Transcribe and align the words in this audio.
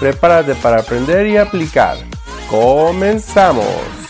Prepárate 0.00 0.54
para 0.56 0.80
aprender 0.80 1.26
y 1.26 1.36
aplicar. 1.36 1.96
¡Comenzamos! 2.50 4.03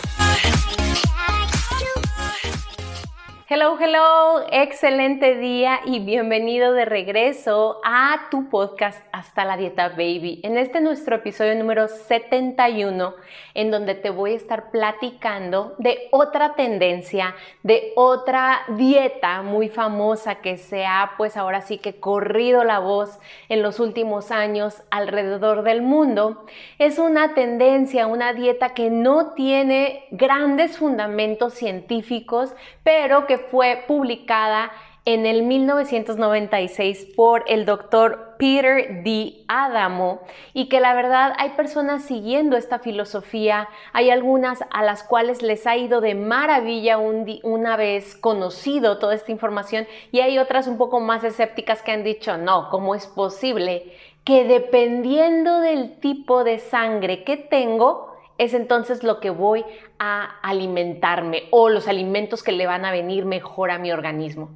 Hello, 3.87 4.43
excelente 4.51 5.35
día 5.35 5.79
y 5.85 5.99
bienvenido 5.99 6.73
de 6.73 6.85
regreso 6.85 7.81
a 7.85 8.29
tu 8.31 8.49
podcast 8.49 8.99
Hasta 9.11 9.45
la 9.45 9.57
Dieta 9.57 9.89
Baby. 9.89 10.39
En 10.41 10.57
este 10.57 10.81
nuestro 10.81 11.17
episodio 11.17 11.53
número 11.53 11.87
71, 11.87 13.13
en 13.53 13.69
donde 13.69 13.93
te 13.93 14.09
voy 14.09 14.33
a 14.33 14.37
estar 14.37 14.71
platicando 14.71 15.75
de 15.77 16.07
otra 16.09 16.55
tendencia, 16.55 17.35
de 17.61 17.93
otra 17.95 18.63
dieta 18.69 19.43
muy 19.43 19.69
famosa 19.69 20.41
que 20.41 20.57
se 20.57 20.87
ha 20.87 21.11
pues 21.15 21.37
ahora 21.37 21.61
sí 21.61 21.77
que 21.77 21.99
corrido 21.99 22.63
la 22.63 22.79
voz 22.79 23.19
en 23.49 23.61
los 23.61 23.79
últimos 23.79 24.31
años 24.31 24.81
alrededor 24.89 25.61
del 25.61 25.83
mundo. 25.83 26.47
Es 26.79 26.97
una 26.97 27.35
tendencia, 27.35 28.07
una 28.07 28.33
dieta 28.33 28.73
que 28.73 28.89
no 28.89 29.33
tiene 29.33 30.05
grandes 30.09 30.79
fundamentos 30.79 31.53
científicos, 31.53 32.55
pero 32.83 33.27
que 33.27 33.37
fue 33.37 33.74
publicada 33.75 34.71
en 35.05 35.27
el 35.27 35.43
1996 35.43 37.13
por 37.15 37.43
el 37.47 37.65
doctor 37.65 38.35
Peter 38.39 39.03
D. 39.03 39.43
Adamo 39.47 40.21
y 40.53 40.67
que 40.67 40.79
la 40.79 40.95
verdad 40.95 41.33
hay 41.37 41.51
personas 41.51 42.03
siguiendo 42.03 42.57
esta 42.57 42.79
filosofía, 42.79 43.69
hay 43.93 44.09
algunas 44.09 44.63
a 44.71 44.83
las 44.83 45.03
cuales 45.03 45.43
les 45.43 45.67
ha 45.67 45.77
ido 45.77 46.01
de 46.01 46.15
maravilla 46.15 46.97
una 46.97 47.77
vez 47.77 48.15
conocido 48.15 48.97
toda 48.97 49.13
esta 49.13 49.31
información 49.31 49.87
y 50.11 50.21
hay 50.21 50.39
otras 50.39 50.65
un 50.65 50.77
poco 50.77 50.99
más 50.99 51.23
escépticas 51.23 51.83
que 51.83 51.91
han 51.91 52.03
dicho, 52.03 52.37
no, 52.37 52.69
¿cómo 52.69 52.95
es 52.95 53.05
posible 53.05 53.93
que 54.25 54.43
dependiendo 54.43 55.59
del 55.59 55.99
tipo 55.99 56.43
de 56.43 56.57
sangre 56.57 57.23
que 57.23 57.37
tengo, 57.37 58.04
es 58.37 58.53
entonces 58.53 59.03
lo 59.03 59.19
que 59.19 59.29
voy 59.29 59.65
a 59.99 60.39
alimentarme 60.41 61.43
o 61.51 61.69
los 61.69 61.87
alimentos 61.87 62.43
que 62.43 62.51
le 62.51 62.67
van 62.67 62.85
a 62.85 62.91
venir 62.91 63.25
mejor 63.25 63.71
a 63.71 63.77
mi 63.79 63.91
organismo. 63.91 64.51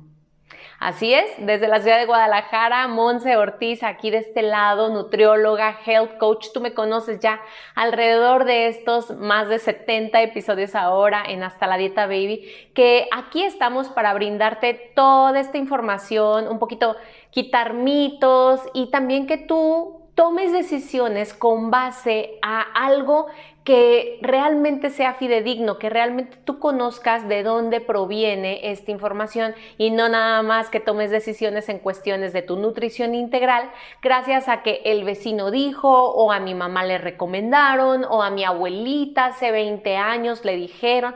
Así 0.80 1.14
es, 1.14 1.26
desde 1.40 1.68
la 1.68 1.82
ciudad 1.82 1.98
de 1.98 2.06
Guadalajara, 2.06 2.88
Monse 2.88 3.36
Ortiz, 3.36 3.84
aquí 3.84 4.12
de 4.12 4.20
este 4.20 4.42
lado, 4.42 4.88
nutrióloga, 4.88 5.78
health 5.86 6.18
coach, 6.18 6.48
tú 6.54 6.62
me 6.62 6.74
conoces 6.74 7.20
ya 7.20 7.42
alrededor 7.76 8.46
de 8.46 8.68
estos 8.68 9.12
más 9.18 9.50
de 9.50 9.60
70 9.60 10.22
episodios 10.22 10.76
ahora 10.76 11.22
en 11.28 11.44
Hasta 11.44 11.68
la 11.68 11.76
Dieta 11.76 12.06
Baby, 12.06 12.50
que 12.74 13.10
aquí 13.12 13.44
estamos 13.44 13.90
para 13.90 14.14
brindarte 14.14 14.94
toda 14.96 15.38
esta 15.42 15.58
información, 15.58 16.48
un 16.48 16.60
poquito 16.60 16.96
quitar 17.30 17.74
mitos 17.74 18.62
y 18.74 18.90
también 18.90 19.28
que 19.28 19.38
tú 19.38 20.10
tomes 20.16 20.54
decisiones 20.54 21.34
con 21.34 21.72
base 21.72 22.40
a 22.42 22.62
algo 22.62 23.28
que 23.70 24.18
realmente 24.24 24.90
sea 24.90 25.14
fidedigno, 25.14 25.78
que 25.78 25.92
realmente 25.92 26.40
tú 26.44 26.58
conozcas 26.58 27.28
de 27.30 27.44
dónde 27.44 27.82
proviene 27.82 28.72
esta 28.72 28.90
información 28.90 29.54
y 29.78 29.92
no 29.92 30.10
nada 30.10 30.42
más 30.42 30.72
que 30.72 30.80
tomes 30.80 31.12
decisiones 31.12 31.70
en 31.70 31.78
cuestiones 31.78 32.34
de 32.34 32.42
tu 32.42 32.56
nutrición 32.56 33.14
integral 33.14 33.70
gracias 34.02 34.50
a 34.50 34.64
que 34.64 34.82
el 34.86 35.04
vecino 35.04 35.52
dijo 35.52 35.88
o 35.88 36.32
a 36.32 36.40
mi 36.40 36.56
mamá 36.56 36.84
le 36.84 36.98
recomendaron 36.98 38.06
o 38.06 38.24
a 38.24 38.32
mi 38.32 38.44
abuelita 38.44 39.28
hace 39.28 39.52
20 39.52 39.98
años 39.98 40.44
le 40.44 40.56
dijeron. 40.56 41.14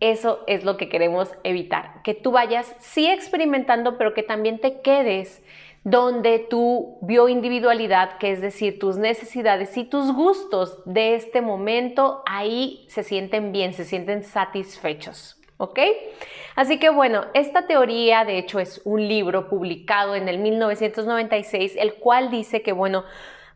Eso 0.00 0.44
es 0.46 0.64
lo 0.64 0.76
que 0.76 0.90
queremos 0.90 1.32
evitar, 1.44 2.02
que 2.04 2.12
tú 2.12 2.30
vayas 2.30 2.76
sí 2.78 3.08
experimentando, 3.08 3.96
pero 3.96 4.12
que 4.12 4.22
también 4.22 4.58
te 4.58 4.82
quedes 4.82 5.42
donde 5.84 6.38
tu 6.38 6.98
bioindividualidad, 7.02 8.18
que 8.18 8.32
es 8.32 8.40
decir, 8.40 8.78
tus 8.78 8.98
necesidades 8.98 9.76
y 9.76 9.84
tus 9.84 10.12
gustos 10.12 10.82
de 10.84 11.14
este 11.14 11.40
momento, 11.40 12.22
ahí 12.26 12.84
se 12.88 13.02
sienten 13.02 13.52
bien, 13.52 13.72
se 13.72 13.84
sienten 13.84 14.22
satisfechos. 14.22 15.36
¿Ok? 15.56 15.78
Así 16.56 16.78
que 16.78 16.88
bueno, 16.88 17.26
esta 17.34 17.66
teoría 17.66 18.24
de 18.24 18.38
hecho 18.38 18.60
es 18.60 18.80
un 18.84 19.06
libro 19.06 19.48
publicado 19.50 20.14
en 20.14 20.26
el 20.28 20.38
1996, 20.38 21.76
el 21.76 21.94
cual 21.94 22.30
dice 22.30 22.62
que 22.62 22.72
bueno, 22.72 23.04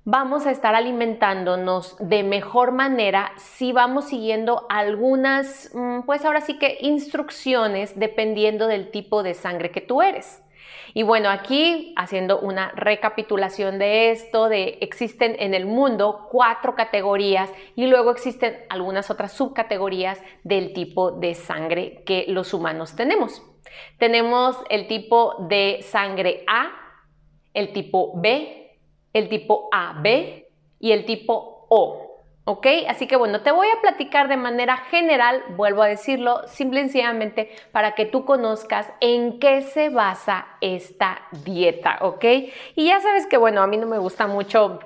vamos 0.04 0.44
a 0.44 0.50
estar 0.50 0.74
alimentándonos 0.74 1.96
de 1.98 2.22
mejor 2.22 2.72
manera 2.72 3.32
si 3.36 3.72
vamos 3.72 4.08
siguiendo 4.08 4.66
algunas, 4.68 5.70
mm, 5.74 6.02
pues 6.02 6.26
ahora 6.26 6.42
sí 6.42 6.58
que 6.58 6.76
instrucciones 6.82 7.98
dependiendo 7.98 8.66
del 8.66 8.90
tipo 8.90 9.22
de 9.22 9.32
sangre 9.32 9.70
que 9.70 9.80
tú 9.80 10.02
eres. 10.02 10.43
Y 10.96 11.02
bueno, 11.02 11.28
aquí 11.28 11.92
haciendo 11.96 12.38
una 12.38 12.70
recapitulación 12.76 13.80
de 13.80 14.12
esto, 14.12 14.48
de 14.48 14.78
existen 14.80 15.34
en 15.40 15.52
el 15.52 15.66
mundo 15.66 16.28
cuatro 16.30 16.76
categorías 16.76 17.52
y 17.74 17.88
luego 17.88 18.12
existen 18.12 18.56
algunas 18.68 19.10
otras 19.10 19.32
subcategorías 19.32 20.22
del 20.44 20.72
tipo 20.72 21.10
de 21.10 21.34
sangre 21.34 22.04
que 22.06 22.26
los 22.28 22.54
humanos 22.54 22.94
tenemos. 22.94 23.42
Tenemos 23.98 24.56
el 24.70 24.86
tipo 24.86 25.34
de 25.48 25.80
sangre 25.82 26.44
A, 26.46 26.70
el 27.54 27.72
tipo 27.72 28.12
B, 28.14 28.78
el 29.12 29.28
tipo 29.28 29.68
AB 29.72 30.44
y 30.78 30.92
el 30.92 31.04
tipo 31.06 31.66
O. 31.70 32.03
¿Ok? 32.46 32.66
Así 32.88 33.06
que 33.06 33.16
bueno, 33.16 33.40
te 33.40 33.52
voy 33.52 33.68
a 33.68 33.80
platicar 33.80 34.28
de 34.28 34.36
manera 34.36 34.76
general, 34.76 35.42
vuelvo 35.56 35.82
a 35.82 35.86
decirlo, 35.86 36.46
simple 36.46 36.80
y 36.80 36.82
sencillamente 36.84 37.50
para 37.72 37.94
que 37.94 38.04
tú 38.04 38.26
conozcas 38.26 38.92
en 39.00 39.38
qué 39.38 39.62
se 39.62 39.88
basa 39.88 40.46
esta 40.60 41.22
dieta, 41.44 41.98
¿ok? 42.02 42.24
Y 42.74 42.88
ya 42.88 43.00
sabes 43.00 43.26
que 43.26 43.38
bueno, 43.38 43.62
a 43.62 43.66
mí 43.66 43.78
no 43.78 43.86
me 43.86 43.98
gusta 43.98 44.26
mucho 44.26 44.78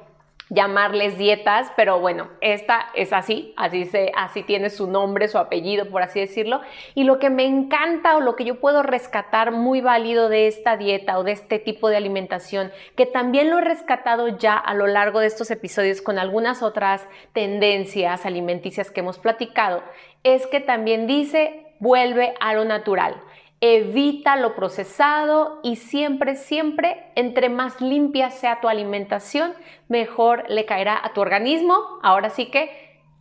llamarles 0.51 1.19
dietas, 1.19 1.71
pero 1.77 2.01
bueno, 2.01 2.29
esta 2.41 2.89
es 2.95 3.13
así, 3.13 3.53
así, 3.57 3.85
se, 3.85 4.13
así 4.17 4.43
tiene 4.43 4.71
su 4.71 4.87
nombre, 4.87 5.29
su 5.29 5.39
apellido, 5.39 5.91
por 5.91 6.03
así 6.03 6.21
decirlo. 6.21 6.61
Y 6.95 7.05
lo 7.05 7.19
que 7.19 7.31
me 7.31 7.45
encanta 7.45 8.17
o 8.17 8.21
lo 8.21 8.37
que 8.37 8.45
yo 8.45 8.61
puedo 8.61 8.83
rescatar 8.83 9.53
muy 9.53 9.81
válido 9.81 10.29
de 10.29 10.47
esta 10.47 10.77
dieta 10.77 11.19
o 11.19 11.25
de 11.25 11.33
este 11.33 11.59
tipo 11.59 11.89
de 11.89 11.97
alimentación, 11.97 12.73
que 12.97 13.07
también 13.07 13.51
lo 13.51 13.59
he 13.59 13.63
rescatado 13.63 14.39
ya 14.39 14.57
a 14.57 14.75
lo 14.75 14.87
largo 14.87 15.21
de 15.21 15.27
estos 15.27 15.51
episodios 15.51 16.01
con 16.01 16.19
algunas 16.19 16.63
otras 16.63 17.07
tendencias 17.33 18.25
alimenticias 18.25 18.91
que 18.91 19.01
hemos 19.01 19.19
platicado, 19.19 19.83
es 20.23 20.47
que 20.47 20.61
también 20.61 21.07
dice, 21.07 21.67
vuelve 21.79 22.35
a 22.41 22.55
lo 22.55 22.65
natural 22.65 23.23
evita 23.61 24.37
lo 24.37 24.55
procesado 24.55 25.61
y 25.63 25.77
siempre, 25.77 26.37
siempre, 26.37 27.11
entre 27.17 27.49
más 27.49 27.81
limpia 27.81 28.31
sea 28.31 28.61
tu 28.61 28.69
alimentación, 28.69 29.55
mejor 29.89 30.45
le 30.49 30.65
caerá 30.65 31.01
a 31.03 31.13
tu 31.13 31.21
organismo. 31.21 31.99
Ahora 32.03 32.31
sí 32.31 32.47
que 32.47 32.71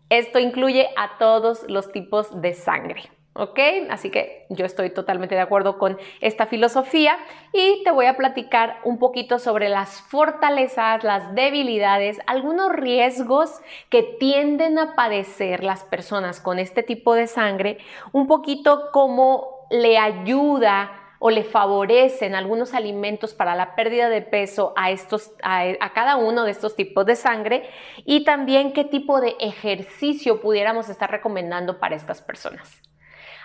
esto 0.09 0.39
incluye 0.39 0.89
a 0.95 1.17
todos 1.17 1.65
los 1.67 1.91
tipos 1.91 2.41
de 2.41 2.53
sangre. 2.53 3.03
¿Ok? 3.39 3.59
Así 3.91 4.09
que 4.09 4.47
yo 4.49 4.65
estoy 4.65 4.89
totalmente 4.89 5.35
de 5.35 5.41
acuerdo 5.41 5.77
con 5.77 5.99
esta 6.21 6.47
filosofía 6.47 7.15
y 7.53 7.83
te 7.83 7.91
voy 7.91 8.07
a 8.07 8.17
platicar 8.17 8.79
un 8.83 8.97
poquito 8.97 9.37
sobre 9.37 9.69
las 9.69 10.01
fortalezas, 10.01 11.03
las 11.03 11.35
debilidades, 11.35 12.19
algunos 12.25 12.73
riesgos 12.73 13.61
que 13.91 14.01
tienden 14.01 14.79
a 14.79 14.95
padecer 14.95 15.63
las 15.63 15.83
personas 15.83 16.41
con 16.41 16.57
este 16.57 16.81
tipo 16.81 17.13
de 17.13 17.27
sangre, 17.27 17.77
un 18.11 18.25
poquito 18.25 18.89
como 18.91 19.56
le 19.69 19.97
ayuda 19.97 20.91
o 21.19 21.29
le 21.29 21.43
favorecen 21.43 22.35
algunos 22.35 22.73
alimentos 22.73 23.33
para 23.33 23.55
la 23.55 23.75
pérdida 23.75 24.09
de 24.09 24.21
peso 24.21 24.73
a, 24.75 24.91
estos, 24.91 25.31
a, 25.41 25.91
cada 25.93 26.17
uno 26.17 26.43
de 26.43 26.51
estos 26.51 26.75
tipos 26.75 27.05
de 27.05 27.15
sangre 27.15 27.69
y 28.05 28.23
también 28.23 28.73
qué 28.73 28.83
tipo 28.83 29.19
de 29.19 29.35
ejercicio 29.39 30.41
pudiéramos 30.41 30.89
estar 30.89 31.09
recomendando 31.09 31.79
para 31.79 31.95
estas 31.95 32.21
personas. 32.21 32.81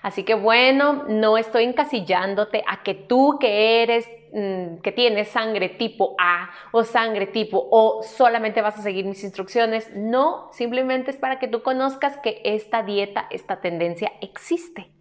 Así 0.02 0.24
que 0.24 0.34
bueno, 0.34 1.04
no 1.08 1.38
estoy 1.38 1.64
encasillándote 1.64 2.64
a 2.66 2.82
que 2.82 2.92
tú 2.94 3.38
que 3.40 3.82
eres, 3.82 4.10
mm, 4.32 4.78
que 4.78 4.90
tienes 4.90 5.28
sangre 5.28 5.68
tipo 5.68 6.16
A 6.18 6.50
o 6.72 6.82
sangre 6.82 7.28
tipo 7.28 7.68
O, 7.70 8.02
solamente 8.02 8.60
vas 8.62 8.76
a 8.78 8.82
seguir 8.82 9.04
mis 9.04 9.22
instrucciones. 9.22 9.94
No, 9.94 10.48
simplemente 10.52 11.12
es 11.12 11.16
para 11.16 11.38
que 11.38 11.46
tú 11.46 11.62
conozcas 11.62 12.18
que 12.18 12.42
esta 12.44 12.82
dieta, 12.82 13.28
esta 13.30 13.60
tendencia 13.60 14.10
existe. 14.20 14.91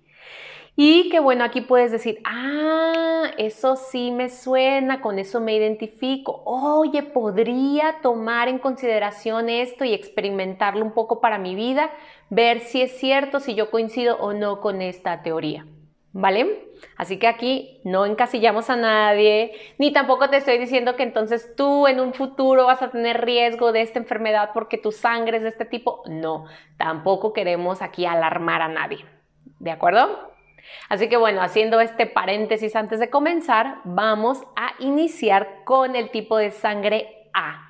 Y 0.75 1.09
que 1.09 1.19
bueno, 1.19 1.44
aquí 1.44 1.62
puedes 1.62 1.91
decir, 1.91 2.21
ah, 2.23 3.31
eso 3.38 3.75
sí 3.75 4.12
me 4.12 4.29
suena, 4.29 5.01
con 5.01 5.19
eso 5.19 5.41
me 5.41 5.56
identifico. 5.56 6.41
Oye, 6.45 7.03
podría 7.03 7.97
tomar 8.01 8.47
en 8.47 8.59
consideración 8.59 9.50
esto 9.50 9.83
y 9.83 9.94
experimentarlo 9.94 10.83
un 10.85 10.94
poco 10.94 11.19
para 11.19 11.38
mi 11.38 11.56
vida, 11.56 11.91
ver 12.29 12.62
si 12.62 12.81
es 12.81 12.97
cierto, 12.97 13.39
si 13.39 13.53
yo 13.53 13.69
coincido 13.69 14.18
o 14.18 14.33
no 14.33 14.62
con 14.62 14.81
esta 14.81 15.21
teoría. 15.23 15.65
¿Vale? 16.13 16.68
Así 16.97 17.19
que 17.19 17.27
aquí 17.27 17.79
no 17.85 18.06
encasillamos 18.06 18.69
a 18.69 18.75
nadie, 18.75 19.53
ni 19.77 19.94
tampoco 19.94 20.29
te 20.29 20.38
estoy 20.38 20.57
diciendo 20.57 20.97
que 20.97 21.03
entonces 21.03 21.56
tú 21.56 21.88
en 21.88 22.01
un 22.01 22.13
futuro 22.13 22.65
vas 22.65 22.81
a 22.81 22.91
tener 22.91 23.21
riesgo 23.21 23.71
de 23.71 23.81
esta 23.81 24.00
enfermedad 24.00 24.50
porque 24.53 24.77
tu 24.77 24.91
sangre 24.91 25.38
es 25.38 25.44
de 25.44 25.50
este 25.50 25.63
tipo. 25.63 26.03
No, 26.07 26.45
tampoco 26.77 27.31
queremos 27.31 27.81
aquí 27.81 28.06
alarmar 28.06 28.62
a 28.62 28.67
nadie. 28.67 29.06
¿De 29.59 29.71
acuerdo? 29.71 30.31
Así 30.90 31.10
que 31.10 31.18
bueno, 31.18 31.42
haciendo 31.42 31.80
este 31.80 32.06
paréntesis 32.06 32.75
antes 32.75 33.00
de 33.00 33.10
comenzar, 33.10 33.78
vamos 33.84 34.44
a 34.56 34.74
iniciar 34.80 35.63
con 35.63 35.96
el 35.96 36.12
tipo 36.12 36.38
de 36.38 36.52
sangre 36.52 37.30
A. 37.34 37.68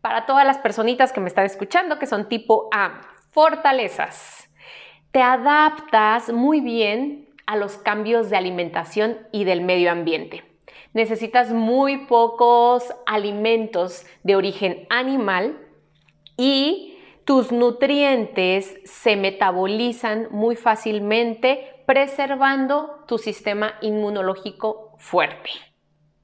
Para 0.00 0.26
todas 0.26 0.46
las 0.46 0.58
personitas 0.58 1.12
que 1.12 1.20
me 1.20 1.28
están 1.28 1.46
escuchando 1.46 1.98
que 1.98 2.06
son 2.06 2.28
tipo 2.28 2.68
A, 2.72 3.00
fortalezas. 3.30 4.50
Te 5.12 5.22
adaptas 5.22 6.32
muy 6.32 6.60
bien 6.60 7.28
a 7.46 7.56
los 7.56 7.76
cambios 7.78 8.30
de 8.30 8.36
alimentación 8.36 9.18
y 9.32 9.44
del 9.44 9.60
medio 9.60 9.90
ambiente. 9.90 10.44
Necesitas 10.92 11.52
muy 11.52 12.06
pocos 12.06 12.84
alimentos 13.06 14.06
de 14.22 14.36
origen 14.36 14.86
animal 14.88 15.58
y 16.36 16.96
tus 17.24 17.52
nutrientes 17.52 18.80
se 18.84 19.14
metabolizan 19.16 20.28
muy 20.30 20.56
fácilmente 20.56 21.79
preservando 21.90 23.02
tu 23.08 23.18
sistema 23.18 23.74
inmunológico 23.80 24.94
fuerte. 24.98 25.50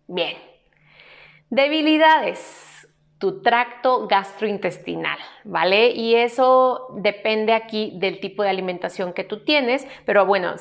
Bien. 0.06 0.36
Debilidades 1.50 2.88
tu 3.18 3.42
tracto 3.42 4.06
gastrointestinal, 4.06 5.18
¿vale? 5.42 5.90
Y 5.90 6.14
eso 6.14 6.86
depende 6.98 7.52
aquí 7.52 7.94
del 7.96 8.20
tipo 8.20 8.44
de 8.44 8.50
alimentación 8.50 9.12
que 9.12 9.24
tú 9.24 9.42
tienes, 9.42 9.88
pero 10.04 10.24
bueno, 10.24 10.54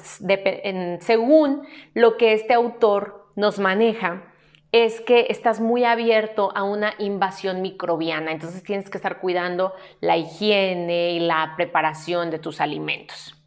según 1.01 1.67
lo 1.93 2.17
que 2.17 2.33
este 2.33 2.55
autor 2.55 3.29
nos 3.35 3.59
maneja, 3.59 4.33
es 4.71 5.01
que 5.01 5.27
estás 5.29 5.61
muy 5.61 5.83
abierto 5.83 6.51
a 6.55 6.63
una 6.63 6.95
invasión 6.97 7.61
microbiana, 7.61 8.31
entonces 8.31 8.63
tienes 8.63 8.89
que 8.89 8.97
estar 8.97 9.21
cuidando 9.21 9.73
la 10.01 10.17
higiene 10.17 11.11
y 11.11 11.19
la 11.19 11.53
preparación 11.55 12.31
de 12.31 12.39
tus 12.39 12.59
alimentos. 12.59 13.44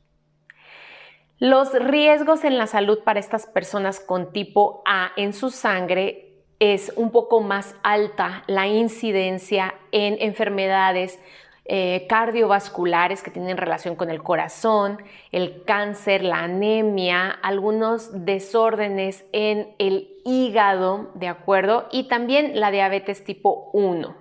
Los 1.40 1.72
riesgos 1.72 2.42
en 2.42 2.58
la 2.58 2.66
salud 2.66 2.98
para 3.04 3.20
estas 3.20 3.46
personas 3.46 4.00
con 4.00 4.32
tipo 4.32 4.82
A 4.84 5.12
en 5.16 5.32
su 5.32 5.50
sangre 5.50 6.32
es 6.58 6.92
un 6.96 7.12
poco 7.12 7.40
más 7.40 7.76
alta 7.84 8.42
la 8.48 8.66
incidencia 8.66 9.74
en 9.92 10.16
enfermedades 10.20 11.20
eh, 11.64 12.06
cardiovasculares 12.08 13.22
que 13.22 13.30
tienen 13.30 13.56
relación 13.56 13.94
con 13.94 14.10
el 14.10 14.20
corazón, 14.20 15.00
el 15.30 15.62
cáncer, 15.62 16.24
la 16.24 16.40
anemia, 16.40 17.30
algunos 17.30 18.24
desórdenes 18.24 19.24
en 19.32 19.76
el 19.78 20.16
hígado, 20.24 21.12
¿de 21.14 21.28
acuerdo? 21.28 21.86
Y 21.92 22.08
también 22.08 22.58
la 22.58 22.72
diabetes 22.72 23.22
tipo 23.22 23.70
1. 23.74 24.16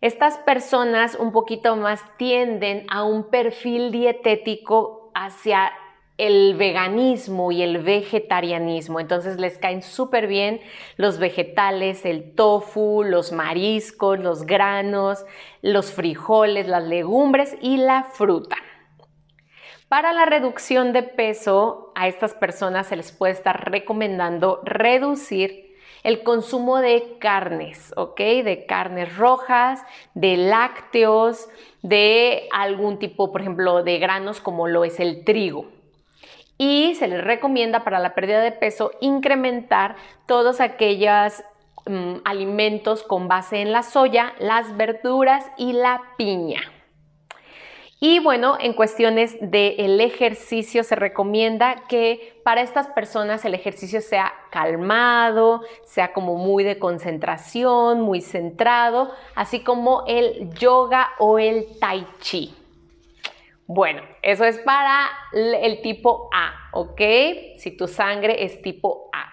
Estas 0.00 0.38
personas 0.38 1.14
un 1.16 1.32
poquito 1.32 1.76
más 1.76 2.00
tienden 2.16 2.86
a 2.88 3.02
un 3.02 3.28
perfil 3.28 3.90
dietético 3.90 4.97
hacia 5.24 5.72
el 6.16 6.56
veganismo 6.56 7.52
y 7.52 7.62
el 7.62 7.78
vegetarianismo. 7.78 9.00
Entonces 9.00 9.38
les 9.38 9.58
caen 9.58 9.82
súper 9.82 10.26
bien 10.26 10.60
los 10.96 11.18
vegetales, 11.18 12.04
el 12.04 12.34
tofu, 12.34 13.04
los 13.04 13.32
mariscos, 13.32 14.18
los 14.18 14.44
granos, 14.44 15.24
los 15.62 15.92
frijoles, 15.92 16.66
las 16.66 16.84
legumbres 16.84 17.56
y 17.60 17.76
la 17.78 18.04
fruta. 18.04 18.56
Para 19.88 20.12
la 20.12 20.26
reducción 20.26 20.92
de 20.92 21.02
peso, 21.02 21.92
a 21.94 22.08
estas 22.08 22.34
personas 22.34 22.88
se 22.88 22.96
les 22.96 23.10
puede 23.10 23.32
estar 23.32 23.70
recomendando 23.70 24.60
reducir 24.64 25.67
el 26.02 26.22
consumo 26.22 26.78
de 26.78 27.16
carnes, 27.18 27.92
¿ok? 27.96 28.18
De 28.18 28.66
carnes 28.66 29.16
rojas, 29.16 29.82
de 30.14 30.36
lácteos, 30.36 31.48
de 31.82 32.48
algún 32.52 32.98
tipo, 32.98 33.32
por 33.32 33.40
ejemplo, 33.40 33.82
de 33.82 33.98
granos 33.98 34.40
como 34.40 34.68
lo 34.68 34.84
es 34.84 35.00
el 35.00 35.24
trigo 35.24 35.66
y 36.58 36.96
se 36.96 37.06
les 37.06 37.22
recomienda 37.22 37.84
para 37.84 38.00
la 38.00 38.14
pérdida 38.14 38.40
de 38.40 38.52
peso 38.52 38.90
incrementar 39.00 39.94
todos 40.26 40.60
aquellos 40.60 41.44
mm, 41.86 42.16
alimentos 42.24 43.04
con 43.04 43.28
base 43.28 43.62
en 43.62 43.72
la 43.72 43.84
soya, 43.84 44.34
las 44.40 44.76
verduras 44.76 45.46
y 45.56 45.72
la 45.72 46.02
piña. 46.16 46.60
Y 48.00 48.20
bueno, 48.20 48.56
en 48.60 48.74
cuestiones 48.74 49.36
del 49.40 50.00
ejercicio 50.00 50.84
se 50.84 50.94
recomienda 50.94 51.84
que 51.88 52.40
para 52.44 52.60
estas 52.60 52.86
personas 52.88 53.44
el 53.44 53.54
ejercicio 53.54 54.00
sea 54.00 54.32
calmado, 54.50 55.62
sea 55.84 56.12
como 56.12 56.36
muy 56.36 56.62
de 56.62 56.78
concentración, 56.78 58.00
muy 58.00 58.20
centrado, 58.20 59.10
así 59.34 59.64
como 59.64 60.04
el 60.06 60.54
yoga 60.54 61.10
o 61.18 61.40
el 61.40 61.66
tai 61.80 62.06
chi. 62.20 62.54
Bueno, 63.66 64.02
eso 64.22 64.44
es 64.44 64.58
para 64.60 65.08
el 65.32 65.82
tipo 65.82 66.30
A, 66.32 66.70
¿ok? 66.72 67.00
Si 67.56 67.76
tu 67.76 67.88
sangre 67.88 68.44
es 68.44 68.62
tipo 68.62 69.10
A. 69.12 69.32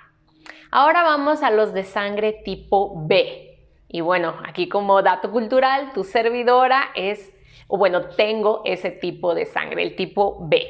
Ahora 0.72 1.04
vamos 1.04 1.44
a 1.44 1.52
los 1.52 1.72
de 1.72 1.84
sangre 1.84 2.34
tipo 2.44 2.94
B. 3.06 3.60
Y 3.88 4.02
bueno, 4.02 4.36
aquí 4.46 4.68
como 4.68 5.02
dato 5.04 5.32
cultural, 5.32 5.94
tu 5.94 6.04
servidora 6.04 6.90
es, 6.96 7.32
o 7.68 7.78
bueno, 7.78 8.10
tengo 8.10 8.62
ese 8.66 8.92
tipo 8.92 9.34
de 9.34 9.46
sangre, 9.46 9.84
el 9.84 9.96
tipo 9.96 10.38
B. 10.48 10.66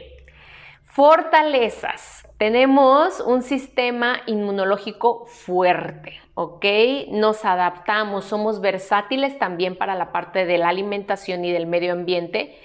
Fortalezas. 0.83 2.27
Tenemos 2.37 3.19
un 3.21 3.41
sistema 3.41 4.21
inmunológico 4.27 5.25
fuerte, 5.25 6.19
¿ok? 6.33 6.65
Nos 7.09 7.45
adaptamos, 7.45 8.25
somos 8.25 8.61
versátiles 8.61 9.37
también 9.39 9.77
para 9.77 9.95
la 9.95 10.11
parte 10.11 10.45
de 10.45 10.57
la 10.57 10.69
alimentación 10.69 11.43
y 11.45 11.51
del 11.51 11.67
medio 11.67 11.93
ambiente 11.93 12.57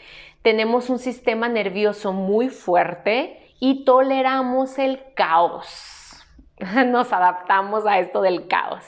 tenemos 0.43 0.88
un 0.88 0.99
sistema 0.99 1.49
nervioso 1.49 2.12
muy 2.12 2.49
fuerte 2.49 3.53
y 3.61 3.85
toleramos 3.85 4.79
el 4.79 5.03
caos. 5.15 6.25
Nos 6.87 7.12
adaptamos 7.12 7.87
a 7.87 7.99
esto 7.99 8.23
del 8.23 8.49
caos. 8.49 8.85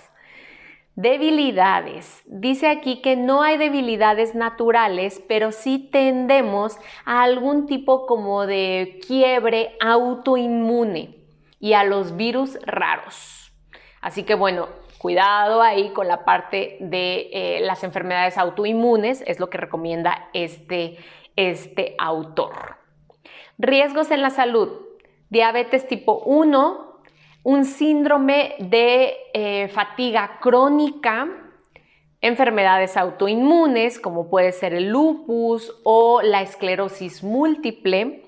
Debilidades. 0.94 2.22
Dice 2.26 2.68
aquí 2.68 3.00
que 3.00 3.16
no 3.16 3.42
hay 3.42 3.56
debilidades 3.56 4.34
naturales, 4.34 5.22
pero 5.26 5.50
sí 5.52 5.78
tendemos 5.90 6.76
a 7.04 7.22
algún 7.22 7.66
tipo 7.66 8.06
como 8.06 8.46
de 8.46 9.00
quiebre 9.06 9.76
autoinmune 9.80 11.16
y 11.58 11.72
a 11.72 11.84
los 11.84 12.16
virus 12.16 12.58
raros. 12.66 13.54
Así 14.02 14.24
que 14.24 14.34
bueno, 14.34 14.68
cuidado 14.98 15.62
ahí 15.62 15.90
con 15.90 16.08
la 16.08 16.24
parte 16.24 16.76
de 16.80 17.30
eh, 17.32 17.60
las 17.62 17.84
enfermedades 17.84 18.36
autoinmunes, 18.36 19.24
es 19.26 19.40
lo 19.40 19.48
que 19.48 19.58
recomienda 19.58 20.28
este 20.34 20.98
este 21.36 21.94
autor. 21.98 22.76
Riesgos 23.58 24.10
en 24.10 24.22
la 24.22 24.30
salud. 24.30 24.68
Diabetes 25.30 25.88
tipo 25.88 26.18
1, 26.26 26.91
un 27.42 27.64
síndrome 27.64 28.54
de 28.58 29.16
eh, 29.34 29.68
fatiga 29.68 30.38
crónica, 30.40 31.28
enfermedades 32.20 32.96
autoinmunes 32.96 33.98
como 33.98 34.30
puede 34.30 34.52
ser 34.52 34.74
el 34.74 34.90
lupus 34.90 35.74
o 35.82 36.22
la 36.22 36.42
esclerosis 36.42 37.22
múltiple. 37.22 38.22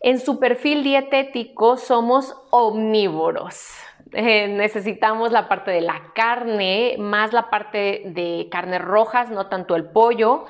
En 0.00 0.20
su 0.20 0.38
perfil 0.38 0.82
dietético 0.82 1.76
somos 1.76 2.36
omnívoros. 2.50 3.70
Eh, 4.12 4.48
necesitamos 4.48 5.32
la 5.32 5.48
parte 5.48 5.70
de 5.70 5.80
la 5.80 6.12
carne, 6.14 6.96
más 6.98 7.32
la 7.32 7.50
parte 7.50 8.02
de 8.06 8.48
carnes 8.50 8.80
rojas, 8.80 9.30
no 9.30 9.48
tanto 9.48 9.76
el 9.76 9.86
pollo 9.86 10.46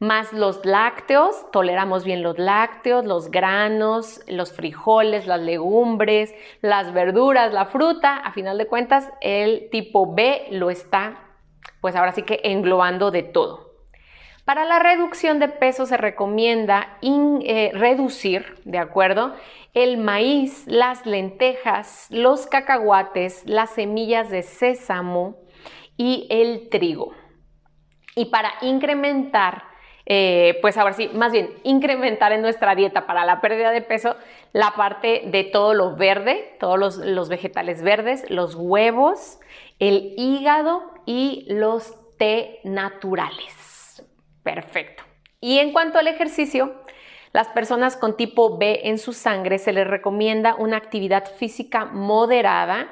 más 0.00 0.32
los 0.32 0.64
lácteos, 0.64 1.50
toleramos 1.50 2.04
bien 2.04 2.22
los 2.22 2.38
lácteos, 2.38 3.04
los 3.04 3.30
granos, 3.30 4.20
los 4.28 4.52
frijoles, 4.52 5.26
las 5.26 5.40
legumbres, 5.40 6.34
las 6.60 6.92
verduras, 6.92 7.52
la 7.52 7.66
fruta, 7.66 8.16
a 8.16 8.32
final 8.32 8.58
de 8.58 8.66
cuentas 8.66 9.10
el 9.20 9.68
tipo 9.70 10.14
B 10.14 10.48
lo 10.52 10.70
está, 10.70 11.24
pues 11.80 11.96
ahora 11.96 12.12
sí 12.12 12.22
que 12.22 12.40
englobando 12.44 13.10
de 13.10 13.24
todo. 13.24 13.68
Para 14.44 14.64
la 14.64 14.78
reducción 14.78 15.40
de 15.40 15.48
peso 15.48 15.84
se 15.84 15.98
recomienda 15.98 16.96
eh, 17.02 17.70
reducir, 17.74 18.54
¿de 18.64 18.78
acuerdo? 18.78 19.34
El 19.74 19.98
maíz, 19.98 20.66
las 20.66 21.04
lentejas, 21.04 22.06
los 22.08 22.46
cacahuates, 22.46 23.42
las 23.44 23.68
semillas 23.70 24.30
de 24.30 24.42
sésamo 24.42 25.36
y 25.98 26.26
el 26.30 26.70
trigo. 26.70 27.12
Y 28.14 28.26
para 28.26 28.54
incrementar 28.62 29.64
eh, 30.10 30.56
pues 30.62 30.78
ahora 30.78 30.94
sí, 30.94 31.10
más 31.12 31.32
bien 31.32 31.50
incrementar 31.64 32.32
en 32.32 32.40
nuestra 32.40 32.74
dieta 32.74 33.06
para 33.06 33.26
la 33.26 33.42
pérdida 33.42 33.70
de 33.72 33.82
peso 33.82 34.16
la 34.54 34.70
parte 34.70 35.24
de 35.26 35.44
todo 35.44 35.74
lo 35.74 35.96
verde, 35.96 36.56
todos 36.58 36.78
los, 36.78 36.96
los 36.96 37.28
vegetales 37.28 37.82
verdes, 37.82 38.24
los 38.30 38.54
huevos, 38.54 39.38
el 39.78 40.14
hígado 40.16 40.82
y 41.04 41.44
los 41.50 41.94
té 42.16 42.60
naturales. 42.64 44.02
Perfecto. 44.42 45.02
Y 45.42 45.58
en 45.58 45.72
cuanto 45.72 45.98
al 45.98 46.06
ejercicio, 46.06 46.72
las 47.32 47.48
personas 47.48 47.98
con 47.98 48.16
tipo 48.16 48.56
B 48.56 48.80
en 48.84 48.96
su 48.96 49.12
sangre 49.12 49.58
se 49.58 49.74
les 49.74 49.86
recomienda 49.86 50.54
una 50.54 50.78
actividad 50.78 51.30
física 51.36 51.84
moderada 51.84 52.88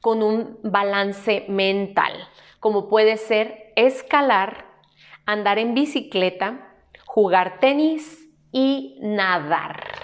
con 0.00 0.22
un 0.22 0.60
balance 0.62 1.46
mental, 1.48 2.12
como 2.60 2.88
puede 2.88 3.16
ser 3.16 3.72
escalar, 3.74 4.69
andar 5.32 5.58
en 5.58 5.74
bicicleta, 5.74 6.74
jugar 7.06 7.60
tenis 7.60 8.18
y 8.52 8.98
nadar. 9.00 9.99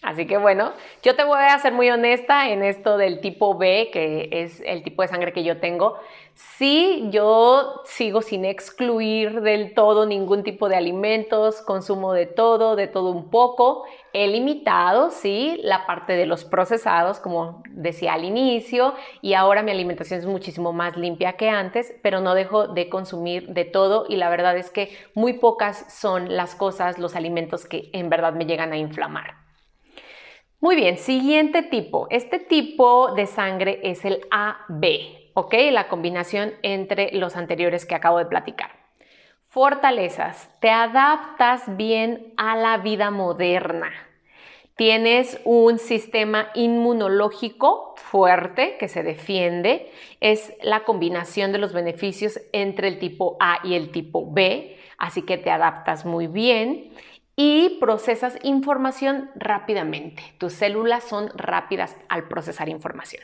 Así 0.00 0.28
que 0.28 0.38
bueno, 0.38 0.74
yo 1.02 1.16
te 1.16 1.24
voy 1.24 1.40
a 1.40 1.58
ser 1.58 1.72
muy 1.72 1.90
honesta 1.90 2.50
en 2.50 2.62
esto 2.62 2.96
del 2.96 3.20
tipo 3.20 3.58
B, 3.58 3.90
que 3.92 4.28
es 4.30 4.62
el 4.64 4.84
tipo 4.84 5.02
de 5.02 5.08
sangre 5.08 5.32
que 5.32 5.42
yo 5.42 5.58
tengo. 5.58 5.98
Sí, 6.34 7.08
yo 7.10 7.82
sigo 7.84 8.22
sin 8.22 8.44
excluir 8.44 9.40
del 9.40 9.74
todo 9.74 10.06
ningún 10.06 10.44
tipo 10.44 10.68
de 10.68 10.76
alimentos, 10.76 11.62
consumo 11.62 12.12
de 12.12 12.26
todo, 12.26 12.76
de 12.76 12.86
todo 12.86 13.10
un 13.10 13.28
poco. 13.28 13.86
He 14.12 14.28
limitado, 14.28 15.10
sí, 15.10 15.58
la 15.64 15.84
parte 15.84 16.12
de 16.12 16.26
los 16.26 16.44
procesados, 16.44 17.18
como 17.18 17.64
decía 17.70 18.12
al 18.12 18.24
inicio, 18.24 18.94
y 19.20 19.34
ahora 19.34 19.64
mi 19.64 19.72
alimentación 19.72 20.20
es 20.20 20.26
muchísimo 20.26 20.72
más 20.72 20.96
limpia 20.96 21.32
que 21.32 21.48
antes, 21.48 21.92
pero 22.04 22.20
no 22.20 22.34
dejo 22.34 22.68
de 22.68 22.88
consumir 22.88 23.48
de 23.48 23.64
todo 23.64 24.06
y 24.08 24.14
la 24.14 24.30
verdad 24.30 24.56
es 24.56 24.70
que 24.70 24.96
muy 25.14 25.32
pocas 25.32 25.92
son 25.92 26.36
las 26.36 26.54
cosas, 26.54 26.98
los 26.98 27.16
alimentos 27.16 27.66
que 27.66 27.90
en 27.92 28.08
verdad 28.10 28.32
me 28.34 28.46
llegan 28.46 28.72
a 28.72 28.76
inflamar. 28.76 29.47
Muy 30.60 30.74
bien, 30.74 30.98
siguiente 30.98 31.62
tipo. 31.62 32.08
Este 32.10 32.40
tipo 32.40 33.14
de 33.14 33.26
sangre 33.26 33.78
es 33.84 34.04
el 34.04 34.22
AB, 34.32 35.30
¿ok? 35.34 35.54
La 35.70 35.86
combinación 35.86 36.52
entre 36.62 37.12
los 37.12 37.36
anteriores 37.36 37.86
que 37.86 37.94
acabo 37.94 38.18
de 38.18 38.26
platicar. 38.26 38.72
Fortalezas. 39.46 40.50
Te 40.60 40.70
adaptas 40.70 41.76
bien 41.76 42.34
a 42.36 42.56
la 42.56 42.78
vida 42.78 43.12
moderna. 43.12 43.92
Tienes 44.74 45.40
un 45.44 45.78
sistema 45.78 46.48
inmunológico 46.56 47.94
fuerte 47.96 48.76
que 48.78 48.88
se 48.88 49.04
defiende. 49.04 49.92
Es 50.18 50.52
la 50.62 50.80
combinación 50.80 51.52
de 51.52 51.58
los 51.58 51.72
beneficios 51.72 52.40
entre 52.52 52.88
el 52.88 52.98
tipo 52.98 53.36
A 53.38 53.60
y 53.62 53.74
el 53.74 53.92
tipo 53.92 54.28
B, 54.28 54.76
así 54.98 55.22
que 55.22 55.38
te 55.38 55.52
adaptas 55.52 56.04
muy 56.04 56.26
bien 56.26 56.90
y 57.40 57.78
procesas 57.78 58.36
información 58.42 59.30
rápidamente. 59.36 60.24
Tus 60.38 60.54
células 60.54 61.04
son 61.04 61.30
rápidas 61.36 61.96
al 62.08 62.26
procesar 62.26 62.68
información. 62.68 63.22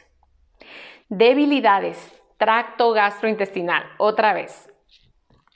Debilidades, 1.08 1.98
tracto 2.38 2.92
gastrointestinal, 2.92 3.82
otra 3.98 4.32
vez. 4.32 4.72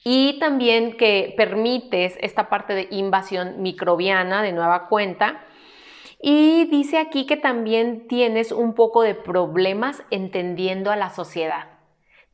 Y 0.02 0.40
también 0.40 0.96
que 0.96 1.34
permites 1.36 2.18
esta 2.20 2.48
parte 2.48 2.74
de 2.74 2.88
invasión 2.90 3.62
microbiana 3.62 4.42
de 4.42 4.50
nueva 4.50 4.88
cuenta. 4.88 5.44
Y 6.20 6.64
dice 6.64 6.98
aquí 6.98 7.26
que 7.26 7.36
también 7.36 8.08
tienes 8.08 8.50
un 8.50 8.74
poco 8.74 9.02
de 9.02 9.14
problemas 9.14 10.02
entendiendo 10.10 10.90
a 10.90 10.96
la 10.96 11.10
sociedad. 11.10 11.77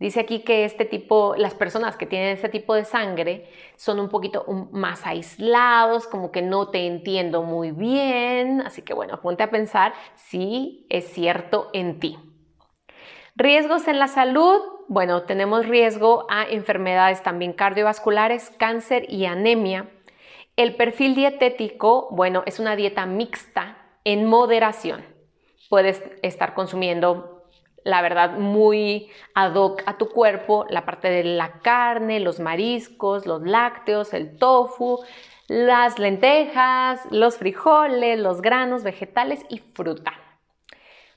Dice 0.00 0.20
aquí 0.20 0.40
que 0.40 0.64
este 0.64 0.84
tipo, 0.84 1.34
las 1.36 1.54
personas 1.54 1.96
que 1.96 2.06
tienen 2.06 2.30
este 2.30 2.48
tipo 2.48 2.74
de 2.74 2.84
sangre 2.84 3.48
son 3.76 4.00
un 4.00 4.08
poquito 4.08 4.44
más 4.72 5.06
aislados, 5.06 6.06
como 6.08 6.32
que 6.32 6.42
no 6.42 6.68
te 6.68 6.86
entiendo 6.86 7.42
muy 7.42 7.70
bien, 7.70 8.60
así 8.60 8.82
que 8.82 8.92
bueno, 8.92 9.20
ponte 9.20 9.44
a 9.44 9.50
pensar 9.50 9.94
si 10.16 10.86
es 10.90 11.06
cierto 11.12 11.70
en 11.72 12.00
ti. 12.00 12.18
Riesgos 13.36 13.86
en 13.86 13.98
la 13.98 14.08
salud, 14.08 14.60
bueno, 14.88 15.22
tenemos 15.22 15.66
riesgo 15.66 16.26
a 16.28 16.44
enfermedades 16.44 17.22
también 17.22 17.52
cardiovasculares, 17.52 18.50
cáncer 18.50 19.06
y 19.08 19.26
anemia. 19.26 19.88
El 20.56 20.76
perfil 20.76 21.14
dietético, 21.14 22.08
bueno, 22.10 22.42
es 22.46 22.58
una 22.58 22.76
dieta 22.76 23.06
mixta 23.06 23.78
en 24.04 24.26
moderación. 24.26 25.04
Puedes 25.68 26.02
estar 26.22 26.54
consumiendo 26.54 27.33
la 27.84 28.00
verdad, 28.00 28.38
muy 28.38 29.10
ad 29.34 29.54
hoc 29.54 29.82
a 29.86 29.98
tu 29.98 30.08
cuerpo, 30.08 30.66
la 30.70 30.86
parte 30.86 31.08
de 31.10 31.22
la 31.22 31.60
carne, 31.60 32.18
los 32.18 32.40
mariscos, 32.40 33.26
los 33.26 33.42
lácteos, 33.42 34.14
el 34.14 34.38
tofu, 34.38 35.04
las 35.48 35.98
lentejas, 35.98 37.00
los 37.10 37.36
frijoles, 37.36 38.18
los 38.18 38.40
granos, 38.40 38.82
vegetales 38.82 39.44
y 39.50 39.58
fruta. 39.58 40.14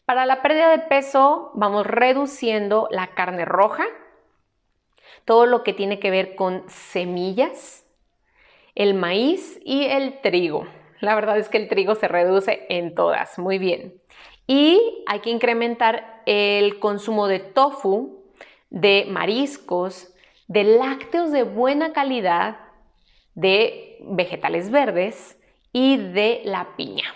Para 0.05 0.25
la 0.25 0.41
pérdida 0.41 0.69
de 0.69 0.79
peso 0.79 1.51
vamos 1.53 1.87
reduciendo 1.87 2.87
la 2.91 3.07
carne 3.07 3.45
roja, 3.45 3.85
todo 5.23 5.45
lo 5.45 5.63
que 5.63 5.73
tiene 5.73 5.99
que 5.99 6.11
ver 6.11 6.35
con 6.35 6.63
semillas, 6.69 7.85
el 8.75 8.93
maíz 8.93 9.59
y 9.63 9.85
el 9.85 10.19
trigo. 10.19 10.67
La 10.99 11.15
verdad 11.15 11.37
es 11.37 11.47
que 11.47 11.57
el 11.57 11.69
trigo 11.69 11.95
se 11.95 12.07
reduce 12.07 12.65
en 12.69 12.93
todas, 12.93 13.39
muy 13.39 13.57
bien. 13.57 14.01
Y 14.47 15.03
hay 15.05 15.19
que 15.19 15.29
incrementar 15.29 16.23
el 16.25 16.79
consumo 16.79 17.27
de 17.27 17.39
tofu, 17.39 18.23
de 18.69 19.05
mariscos, 19.09 20.13
de 20.47 20.63
lácteos 20.63 21.31
de 21.31 21.43
buena 21.43 21.93
calidad, 21.93 22.57
de 23.35 23.97
vegetales 24.01 24.71
verdes 24.71 25.37
y 25.73 25.97
de 25.97 26.41
la 26.45 26.75
piña. 26.77 27.13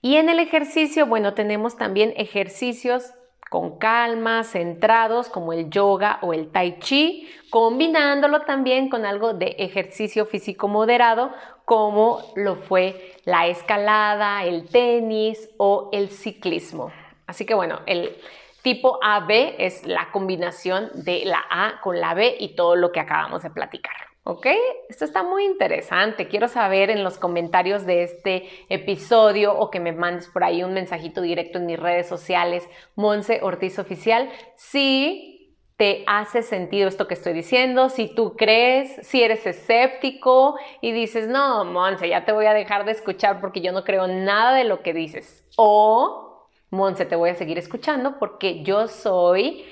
Y 0.00 0.16
en 0.16 0.28
el 0.28 0.38
ejercicio, 0.38 1.06
bueno, 1.06 1.34
tenemos 1.34 1.76
también 1.76 2.14
ejercicios 2.16 3.12
con 3.48 3.78
calma, 3.78 4.44
centrados 4.44 5.28
como 5.28 5.52
el 5.52 5.70
yoga 5.70 6.18
o 6.22 6.32
el 6.32 6.50
tai 6.50 6.78
chi, 6.80 7.28
combinándolo 7.50 8.42
también 8.42 8.88
con 8.88 9.06
algo 9.06 9.32
de 9.32 9.56
ejercicio 9.58 10.26
físico 10.26 10.68
moderado 10.68 11.32
como 11.64 12.20
lo 12.34 12.56
fue 12.56 13.16
la 13.24 13.46
escalada, 13.46 14.44
el 14.44 14.68
tenis 14.68 15.50
o 15.58 15.90
el 15.92 16.08
ciclismo. 16.08 16.90
Así 17.26 17.44
que 17.44 17.52
bueno, 17.54 17.80
el 17.84 18.16
tipo 18.62 18.98
AB 19.02 19.54
es 19.58 19.86
la 19.86 20.10
combinación 20.10 20.90
de 20.94 21.24
la 21.26 21.44
A 21.50 21.80
con 21.82 22.00
la 22.00 22.14
B 22.14 22.36
y 22.40 22.54
todo 22.54 22.74
lo 22.74 22.90
que 22.90 23.00
acabamos 23.00 23.42
de 23.42 23.50
platicar. 23.50 23.92
¿Ok? 24.30 24.46
Esto 24.90 25.06
está 25.06 25.22
muy 25.22 25.46
interesante. 25.46 26.28
Quiero 26.28 26.48
saber 26.48 26.90
en 26.90 27.02
los 27.02 27.16
comentarios 27.16 27.86
de 27.86 28.02
este 28.02 28.46
episodio 28.68 29.58
o 29.58 29.70
que 29.70 29.80
me 29.80 29.92
mandes 29.92 30.26
por 30.26 30.44
ahí 30.44 30.62
un 30.62 30.74
mensajito 30.74 31.22
directo 31.22 31.56
en 31.56 31.64
mis 31.64 31.80
redes 31.80 32.06
sociales, 32.08 32.68
Monse 32.94 33.40
Ortiz 33.42 33.78
Oficial, 33.78 34.28
si 34.54 35.56
te 35.78 36.04
hace 36.06 36.42
sentido 36.42 36.88
esto 36.88 37.08
que 37.08 37.14
estoy 37.14 37.32
diciendo, 37.32 37.88
si 37.88 38.14
tú 38.14 38.36
crees, 38.36 38.96
si 39.00 39.22
eres 39.22 39.46
escéptico 39.46 40.56
y 40.82 40.92
dices, 40.92 41.26
no, 41.26 41.64
Monse, 41.64 42.10
ya 42.10 42.26
te 42.26 42.32
voy 42.32 42.44
a 42.44 42.52
dejar 42.52 42.84
de 42.84 42.92
escuchar 42.92 43.40
porque 43.40 43.62
yo 43.62 43.72
no 43.72 43.82
creo 43.82 44.08
nada 44.08 44.52
de 44.52 44.64
lo 44.64 44.82
que 44.82 44.92
dices. 44.92 45.46
O, 45.56 46.46
Monse, 46.68 47.06
te 47.06 47.16
voy 47.16 47.30
a 47.30 47.34
seguir 47.34 47.56
escuchando 47.56 48.18
porque 48.18 48.62
yo 48.62 48.88
soy 48.88 49.64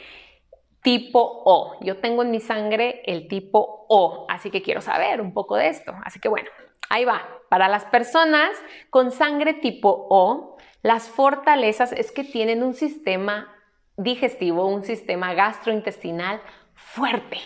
tipo 0.86 1.42
O. 1.44 1.76
Yo 1.80 1.96
tengo 1.96 2.22
en 2.22 2.30
mi 2.30 2.38
sangre 2.38 3.02
el 3.06 3.26
tipo 3.26 3.86
O, 3.88 4.24
así 4.28 4.52
que 4.52 4.62
quiero 4.62 4.80
saber 4.80 5.20
un 5.20 5.34
poco 5.34 5.56
de 5.56 5.66
esto. 5.66 5.92
Así 6.04 6.20
que 6.20 6.28
bueno, 6.28 6.48
ahí 6.88 7.04
va. 7.04 7.26
Para 7.48 7.66
las 7.66 7.84
personas 7.86 8.50
con 8.88 9.10
sangre 9.10 9.54
tipo 9.54 10.06
O, 10.08 10.56
las 10.82 11.08
fortalezas 11.08 11.90
es 11.90 12.12
que 12.12 12.22
tienen 12.22 12.62
un 12.62 12.72
sistema 12.72 13.52
digestivo, 13.96 14.68
un 14.68 14.84
sistema 14.84 15.34
gastrointestinal 15.34 16.40
fuerte. 16.76 17.40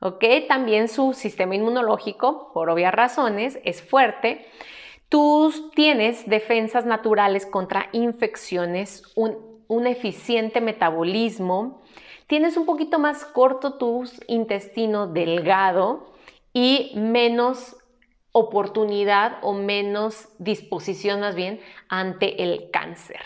¿Ok? 0.00 0.24
También 0.48 0.88
su 0.88 1.12
sistema 1.12 1.54
inmunológico, 1.54 2.52
por 2.54 2.70
obvias 2.70 2.94
razones, 2.94 3.58
es 3.64 3.82
fuerte. 3.82 4.46
Tú 5.10 5.70
tienes 5.74 6.26
defensas 6.26 6.86
naturales 6.86 7.44
contra 7.44 7.90
infecciones, 7.92 9.02
un, 9.14 9.62
un 9.68 9.86
eficiente 9.86 10.62
metabolismo, 10.62 11.82
tienes 12.32 12.56
un 12.56 12.64
poquito 12.64 12.98
más 12.98 13.26
corto 13.26 13.74
tu 13.74 14.04
intestino 14.26 15.06
delgado 15.06 16.14
y 16.54 16.92
menos 16.94 17.76
oportunidad 18.32 19.36
o 19.42 19.52
menos 19.52 20.30
disposición 20.38 21.20
más 21.20 21.34
bien 21.34 21.60
ante 21.90 22.42
el 22.42 22.70
cáncer. 22.70 23.20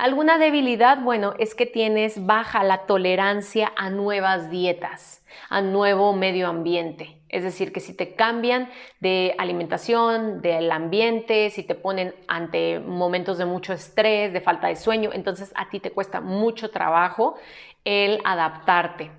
¿Alguna 0.00 0.38
debilidad? 0.38 1.02
Bueno, 1.02 1.34
es 1.38 1.54
que 1.54 1.66
tienes 1.66 2.24
baja 2.24 2.64
la 2.64 2.86
tolerancia 2.86 3.70
a 3.76 3.90
nuevas 3.90 4.48
dietas, 4.48 5.22
a 5.50 5.60
nuevo 5.60 6.14
medio 6.14 6.48
ambiente. 6.48 7.18
Es 7.28 7.42
decir, 7.42 7.70
que 7.70 7.80
si 7.80 7.94
te 7.94 8.14
cambian 8.14 8.70
de 9.00 9.34
alimentación, 9.36 10.40
del 10.40 10.72
ambiente, 10.72 11.50
si 11.50 11.64
te 11.64 11.74
ponen 11.74 12.14
ante 12.28 12.80
momentos 12.80 13.36
de 13.36 13.44
mucho 13.44 13.74
estrés, 13.74 14.32
de 14.32 14.40
falta 14.40 14.68
de 14.68 14.76
sueño, 14.76 15.10
entonces 15.12 15.52
a 15.54 15.68
ti 15.68 15.80
te 15.80 15.90
cuesta 15.90 16.22
mucho 16.22 16.70
trabajo 16.70 17.34
el 17.84 18.22
adaptarte. 18.24 19.10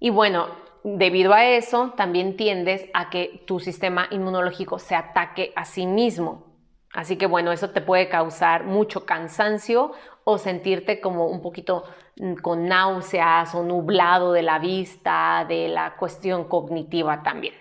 Y 0.00 0.08
bueno, 0.08 0.46
debido 0.84 1.34
a 1.34 1.44
eso, 1.44 1.92
también 1.98 2.38
tiendes 2.38 2.86
a 2.94 3.10
que 3.10 3.42
tu 3.46 3.60
sistema 3.60 4.08
inmunológico 4.10 4.78
se 4.78 4.94
ataque 4.94 5.52
a 5.54 5.66
sí 5.66 5.84
mismo. 5.84 6.53
Así 6.94 7.16
que 7.16 7.26
bueno, 7.26 7.50
eso 7.50 7.70
te 7.70 7.80
puede 7.80 8.08
causar 8.08 8.64
mucho 8.64 9.04
cansancio 9.04 9.92
o 10.22 10.38
sentirte 10.38 11.00
como 11.00 11.26
un 11.26 11.42
poquito 11.42 11.84
mm, 12.16 12.34
con 12.34 12.66
náuseas 12.66 13.54
o 13.54 13.64
nublado 13.64 14.32
de 14.32 14.42
la 14.42 14.60
vista, 14.60 15.44
de 15.48 15.68
la 15.68 15.96
cuestión 15.96 16.44
cognitiva 16.44 17.22
también. 17.24 17.54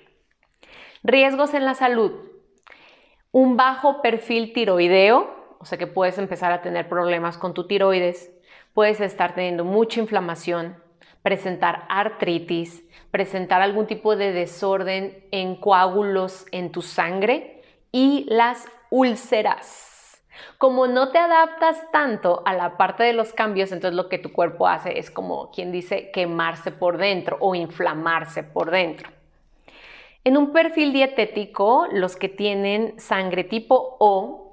Riesgos 1.03 1.55
en 1.55 1.65
la 1.65 1.73
salud. 1.73 2.11
Un 3.31 3.57
bajo 3.57 4.03
perfil 4.03 4.53
tiroideo, 4.53 5.57
o 5.59 5.65
sea 5.65 5.79
que 5.79 5.87
puedes 5.87 6.19
empezar 6.19 6.51
a 6.51 6.61
tener 6.61 6.87
problemas 6.87 7.39
con 7.39 7.55
tu 7.55 7.65
tiroides, 7.65 8.31
puedes 8.75 9.01
estar 9.01 9.33
teniendo 9.33 9.65
mucha 9.65 9.99
inflamación, 9.99 10.77
presentar 11.23 11.85
artritis, 11.89 12.83
presentar 13.09 13.63
algún 13.63 13.87
tipo 13.87 14.15
de 14.15 14.31
desorden 14.31 15.25
en 15.31 15.55
coágulos 15.55 16.45
en 16.51 16.71
tu 16.71 16.83
sangre 16.83 17.63
y 17.91 18.25
las 18.29 18.67
úlceras. 18.93 20.23
Como 20.59 20.85
no 20.85 21.09
te 21.09 21.17
adaptas 21.17 21.81
tanto 21.91 22.43
a 22.45 22.53
la 22.53 22.77
parte 22.77 23.01
de 23.01 23.13
los 23.13 23.33
cambios, 23.33 23.71
entonces 23.71 23.95
lo 23.95 24.07
que 24.07 24.19
tu 24.19 24.31
cuerpo 24.31 24.67
hace 24.67 24.99
es 24.99 25.09
como 25.09 25.49
quien 25.49 25.71
dice 25.71 26.11
quemarse 26.11 26.69
por 26.69 26.97
dentro 26.97 27.37
o 27.39 27.55
inflamarse 27.55 28.43
por 28.43 28.69
dentro. 28.69 29.09
En 30.23 30.37
un 30.37 30.53
perfil 30.53 30.93
dietético, 30.93 31.87
los 31.91 32.15
que 32.15 32.29
tienen 32.29 32.99
sangre 32.99 33.43
tipo 33.43 33.97
O 33.99 34.51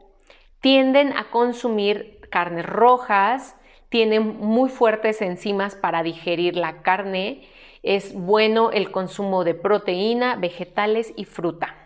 tienden 0.60 1.12
a 1.18 1.30
consumir 1.30 2.20
carnes 2.30 2.64
rojas, 2.64 3.56
tienen 3.90 4.38
muy 4.38 4.70
fuertes 4.70 5.20
enzimas 5.20 5.74
para 5.74 6.02
digerir 6.02 6.56
la 6.56 6.80
carne, 6.80 7.46
es 7.82 8.14
bueno 8.14 8.70
el 8.70 8.90
consumo 8.90 9.44
de 9.44 9.52
proteína, 9.52 10.36
vegetales 10.36 11.12
y 11.14 11.26
fruta. 11.26 11.79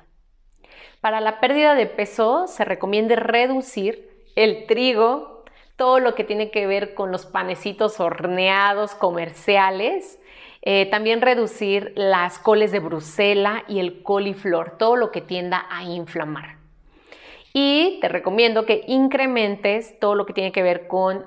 Para 1.04 1.20
la 1.20 1.38
pérdida 1.38 1.74
de 1.74 1.84
peso 1.84 2.46
se 2.46 2.64
recomienda 2.64 3.14
reducir 3.16 4.08
el 4.36 4.64
trigo, 4.64 5.44
todo 5.76 6.00
lo 6.00 6.14
que 6.14 6.24
tiene 6.24 6.50
que 6.50 6.66
ver 6.66 6.94
con 6.94 7.12
los 7.12 7.26
panecitos 7.26 8.00
horneados 8.00 8.94
comerciales, 8.94 10.18
eh, 10.62 10.86
también 10.86 11.20
reducir 11.20 11.92
las 11.94 12.38
coles 12.38 12.72
de 12.72 12.78
Brusela 12.78 13.64
y 13.68 13.80
el 13.80 14.02
coliflor, 14.02 14.78
todo 14.78 14.96
lo 14.96 15.10
que 15.10 15.20
tienda 15.20 15.66
a 15.68 15.84
inflamar. 15.84 16.56
Y 17.52 17.98
te 18.00 18.08
recomiendo 18.08 18.64
que 18.64 18.82
incrementes 18.86 20.00
todo 20.00 20.14
lo 20.14 20.24
que 20.24 20.32
tiene 20.32 20.52
que 20.52 20.62
ver 20.62 20.86
con 20.86 21.26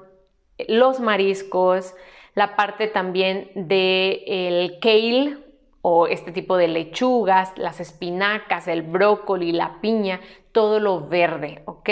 los 0.68 1.00
mariscos, 1.00 1.94
la 2.34 2.56
parte 2.56 2.88
también 2.88 3.52
del 3.54 4.80
kale 4.82 5.38
o 5.82 6.08
este 6.08 6.32
tipo 6.32 6.58
de 6.58 6.68
lechugas, 6.68 7.54
las 7.58 7.80
espinacas, 7.80 8.68
el 8.68 8.82
brócoli, 8.82 9.52
la 9.52 9.80
piña, 9.82 10.20
todo 10.52 10.80
lo 10.80 11.08
verde, 11.08 11.62
¿ok? 11.66 11.90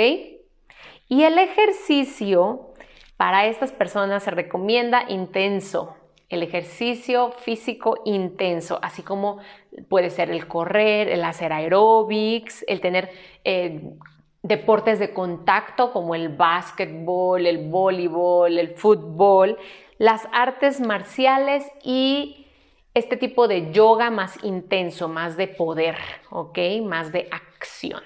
Y 1.08 1.24
el 1.24 1.38
ejercicio 1.38 2.74
para 3.18 3.46
estas 3.46 3.72
personas 3.72 4.24
se 4.24 4.32
recomienda 4.32 5.06
intenso, 5.08 5.96
el 6.30 6.44
ejercicio 6.44 7.32
físico 7.32 8.02
intenso, 8.06 8.80
así 8.82 9.04
como 9.04 9.38
puede 9.90 10.10
ser 10.10 10.32
el 10.32 10.48
correr, 10.48 11.08
el 11.10 11.24
hacer 11.24 11.54
aeróbics, 11.54 12.66
el 12.68 12.82
tener 12.82 13.12
eh, 13.44 13.94
deportes 14.42 15.00
de 15.00 15.14
contacto 15.14 15.92
como 15.92 16.16
el 16.16 16.30
básquetbol, 16.30 17.46
el 17.46 17.70
voleibol, 17.70 18.58
el 18.58 18.76
fútbol, 18.76 19.58
las 19.98 20.28
artes 20.34 20.82
marciales 20.82 21.66
y 21.84 22.45
este 22.96 23.18
tipo 23.18 23.48
de 23.48 23.72
yoga 23.72 24.10
más 24.10 24.44
intenso, 24.44 25.08
más 25.08 25.38
de 25.38 25.48
poder. 25.48 25.98
Más 26.82 27.12
de 27.12 27.28
acción. 27.30 28.02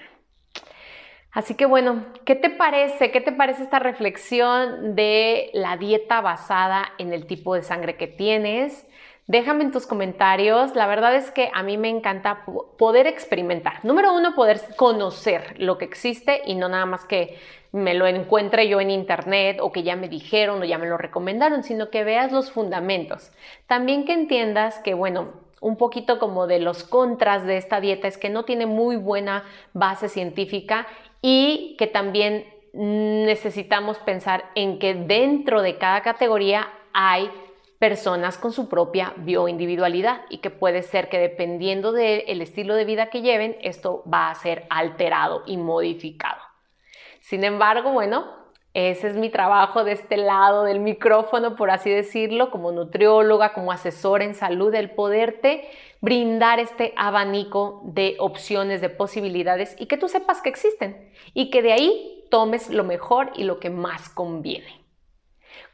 Así 1.32 1.54
que 1.54 1.64
bueno, 1.64 2.06
¿qué 2.24 2.34
te 2.34 2.50
parece? 2.50 3.12
¿Qué 3.12 3.20
te 3.20 3.30
parece 3.30 3.62
esta 3.62 3.78
reflexión 3.78 4.96
de 4.96 5.50
la 5.54 5.76
dieta 5.76 6.20
basada 6.20 6.92
en 6.98 7.12
el 7.12 7.26
tipo 7.26 7.54
de 7.54 7.62
sangre 7.62 7.96
que 7.96 8.08
tienes? 8.08 8.84
Déjame 9.30 9.62
en 9.62 9.70
tus 9.70 9.86
comentarios. 9.86 10.74
La 10.74 10.88
verdad 10.88 11.14
es 11.14 11.30
que 11.30 11.52
a 11.54 11.62
mí 11.62 11.78
me 11.78 11.88
encanta 11.88 12.44
poder 12.76 13.06
experimentar. 13.06 13.74
Número 13.84 14.12
uno, 14.12 14.34
poder 14.34 14.60
conocer 14.74 15.54
lo 15.56 15.78
que 15.78 15.84
existe 15.84 16.42
y 16.46 16.56
no 16.56 16.68
nada 16.68 16.84
más 16.84 17.04
que 17.04 17.38
me 17.70 17.94
lo 17.94 18.08
encuentre 18.08 18.66
yo 18.66 18.80
en 18.80 18.90
internet 18.90 19.58
o 19.60 19.70
que 19.70 19.84
ya 19.84 19.94
me 19.94 20.08
dijeron 20.08 20.60
o 20.60 20.64
ya 20.64 20.78
me 20.78 20.88
lo 20.88 20.98
recomendaron, 20.98 21.62
sino 21.62 21.90
que 21.90 22.02
veas 22.02 22.32
los 22.32 22.50
fundamentos. 22.50 23.30
También 23.68 24.04
que 24.04 24.14
entiendas 24.14 24.80
que, 24.80 24.94
bueno, 24.94 25.28
un 25.60 25.76
poquito 25.76 26.18
como 26.18 26.48
de 26.48 26.58
los 26.58 26.82
contras 26.82 27.46
de 27.46 27.56
esta 27.56 27.80
dieta 27.80 28.08
es 28.08 28.18
que 28.18 28.30
no 28.30 28.44
tiene 28.44 28.66
muy 28.66 28.96
buena 28.96 29.44
base 29.74 30.08
científica 30.08 30.88
y 31.22 31.76
que 31.78 31.86
también 31.86 32.46
necesitamos 32.72 33.96
pensar 33.98 34.46
en 34.56 34.80
que 34.80 34.94
dentro 34.94 35.62
de 35.62 35.78
cada 35.78 36.02
categoría 36.02 36.66
hay 36.92 37.30
personas 37.80 38.36
con 38.36 38.52
su 38.52 38.68
propia 38.68 39.14
bioindividualidad 39.16 40.20
y 40.28 40.38
que 40.38 40.50
puede 40.50 40.82
ser 40.82 41.08
que 41.08 41.18
dependiendo 41.18 41.92
del 41.92 42.42
estilo 42.42 42.74
de 42.74 42.84
vida 42.84 43.08
que 43.08 43.22
lleven, 43.22 43.56
esto 43.62 44.04
va 44.04 44.28
a 44.28 44.34
ser 44.34 44.66
alterado 44.68 45.42
y 45.46 45.56
modificado. 45.56 46.42
Sin 47.20 47.42
embargo, 47.42 47.90
bueno, 47.90 48.26
ese 48.74 49.08
es 49.08 49.16
mi 49.16 49.30
trabajo 49.30 49.82
de 49.82 49.92
este 49.92 50.18
lado 50.18 50.64
del 50.64 50.78
micrófono, 50.78 51.56
por 51.56 51.70
así 51.70 51.88
decirlo, 51.88 52.50
como 52.50 52.70
nutrióloga, 52.70 53.54
como 53.54 53.72
asesora 53.72 54.24
en 54.24 54.34
salud, 54.34 54.74
el 54.74 54.90
poderte 54.90 55.66
brindar 56.02 56.60
este 56.60 56.92
abanico 56.96 57.80
de 57.84 58.16
opciones, 58.18 58.82
de 58.82 58.90
posibilidades 58.90 59.74
y 59.78 59.86
que 59.86 59.96
tú 59.96 60.06
sepas 60.06 60.42
que 60.42 60.50
existen 60.50 61.10
y 61.32 61.48
que 61.48 61.62
de 61.62 61.72
ahí 61.72 62.26
tomes 62.30 62.68
lo 62.68 62.84
mejor 62.84 63.30
y 63.36 63.44
lo 63.44 63.58
que 63.58 63.70
más 63.70 64.10
conviene. 64.10 64.79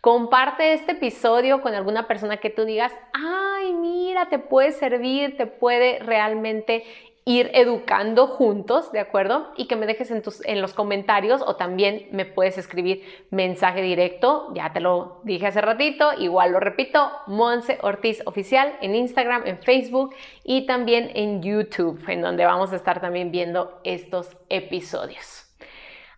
Comparte 0.01 0.73
este 0.73 0.93
episodio 0.93 1.63
con 1.63 1.75
alguna 1.75 2.07
persona 2.07 2.37
que 2.37 2.51
tú 2.51 2.65
digas, 2.65 2.93
ay, 3.13 3.73
mira, 3.75 4.29
te 4.29 4.39
puede 4.39 4.73
servir, 4.73 5.37
te 5.37 5.47
puede 5.47 5.99
realmente 5.99 6.85
ir 7.29 7.51
educando 7.55 8.29
juntos, 8.29 8.93
¿de 8.93 9.01
acuerdo? 9.01 9.53
Y 9.57 9.67
que 9.67 9.75
me 9.75 9.87
dejes 9.87 10.13
en, 10.13 10.23
tus, 10.23 10.45
en 10.47 10.63
los 10.63 10.75
comentarios 10.75 11.43
o 11.45 11.57
también 11.57 12.07
me 12.13 12.25
puedes 12.25 12.57
escribir 12.57 13.03
mensaje 13.31 13.83
directo, 13.83 14.53
ya 14.55 14.73
te 14.73 14.79
lo 14.79 15.21
dije 15.25 15.49
hace 15.49 15.61
ratito, 15.61 16.13
igual 16.17 16.53
lo 16.53 16.61
repito, 16.61 17.11
Monse 17.27 17.79
Ortiz 17.83 18.23
Oficial 18.27 18.79
en 18.81 18.95
Instagram, 18.95 19.43
en 19.45 19.59
Facebook 19.59 20.15
y 20.45 20.67
también 20.67 21.11
en 21.15 21.43
YouTube, 21.43 22.01
en 22.07 22.23
donde 22.23 22.45
vamos 22.45 22.73
a 22.73 22.77
estar 22.77 23.01
también 23.01 23.33
viendo 23.33 23.81
estos 23.83 24.37
episodios. 24.49 25.46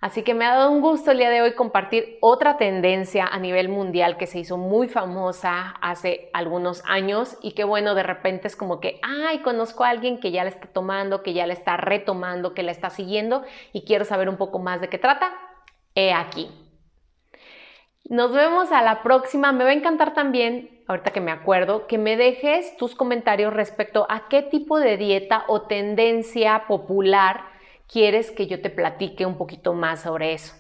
Así 0.00 0.22
que 0.22 0.32
me 0.32 0.44
ha 0.44 0.54
dado 0.54 0.70
un 0.70 0.80
gusto 0.80 1.11
el 1.11 1.18
día 1.18 1.28
de 1.28 1.42
hoy 1.42 1.54
compartir 1.54 2.18
otra 2.20 2.56
tendencia 2.56 3.26
a 3.26 3.38
nivel 3.40 3.68
mundial 3.68 4.16
que 4.16 4.28
se 4.28 4.38
hizo 4.38 4.56
muy 4.56 4.87
famosa 4.87 5.74
hace 5.80 6.30
algunos 6.32 6.84
años 6.87 7.37
y 7.42 7.52
que 7.52 7.64
bueno, 7.64 7.96
de 7.96 8.04
repente 8.04 8.46
es 8.46 8.54
como 8.54 8.78
que, 8.78 9.00
ay, 9.02 9.40
conozco 9.40 9.82
a 9.82 9.88
alguien 9.88 10.20
que 10.20 10.30
ya 10.30 10.44
la 10.44 10.50
está 10.50 10.68
tomando, 10.68 11.24
que 11.24 11.32
ya 11.32 11.48
la 11.48 11.52
está 11.52 11.76
retomando, 11.76 12.54
que 12.54 12.62
la 12.62 12.70
está 12.70 12.90
siguiendo 12.90 13.42
y 13.72 13.84
quiero 13.84 14.04
saber 14.04 14.28
un 14.28 14.37
poco 14.37 14.61
más 14.61 14.80
de 14.80 14.88
qué 14.88 14.98
trata. 14.98 15.32
He 15.96 16.12
aquí. 16.12 16.48
Nos 18.08 18.32
vemos 18.32 18.70
a 18.70 18.82
la 18.82 19.02
próxima. 19.02 19.50
Me 19.50 19.64
va 19.64 19.70
a 19.70 19.74
encantar 19.74 20.14
también, 20.14 20.84
ahorita 20.87 21.11
que 21.11 21.20
me 21.20 21.32
acuerdo, 21.32 21.88
que 21.88 21.98
me 21.98 22.16
dejes 22.16 22.76
tus 22.76 22.94
comentarios 22.94 23.52
respecto 23.52 24.06
a 24.08 24.28
qué 24.28 24.42
tipo 24.42 24.78
de 24.78 24.96
dieta 24.96 25.42
o 25.48 25.62
tendencia 25.62 26.66
popular 26.68 27.57
quieres 27.88 28.31
que 28.31 28.46
yo 28.46 28.61
te 28.61 28.70
platique 28.70 29.27
un 29.27 29.37
poquito 29.37 29.72
más 29.74 30.03
sobre 30.03 30.33
eso. 30.33 30.55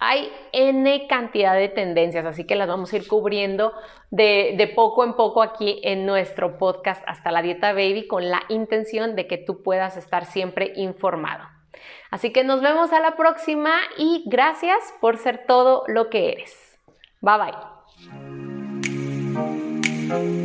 Hay 0.00 0.30
N 0.52 1.06
cantidad 1.06 1.54
de 1.54 1.68
tendencias, 1.68 2.26
así 2.26 2.44
que 2.44 2.56
las 2.56 2.68
vamos 2.68 2.92
a 2.92 2.96
ir 2.96 3.06
cubriendo 3.06 3.72
de, 4.10 4.72
poco 4.74 5.04
en 5.04 5.14
poco 5.14 5.42
aquí 5.42 5.80
en 5.82 6.04
nuestro 6.04 6.58
podcast 6.58 7.02
Hasta 7.06 7.30
la 7.30 7.42
Dieta 7.42 7.72
Baby 7.72 8.06
con 8.06 8.28
la 8.28 8.42
intención 8.48 9.16
de 9.16 9.26
que 9.26 9.38
tú 9.38 9.62
puedas 9.62 9.96
estar 9.96 10.26
siempre 10.26 10.72
informado. 10.76 11.44
Así 12.10 12.32
que 12.32 12.44
nos 12.44 12.60
vemos 12.60 12.92
a 12.92 13.00
la 13.00 13.16
próxima 13.16 13.72
y 13.96 14.24
gracias 14.26 14.78
por 15.00 15.16
ser 15.16 15.46
todo 15.46 15.84
lo 15.86 16.10
que 16.10 16.32
eres. 16.32 16.78
Bye 17.20 17.38
bye. 20.08 20.43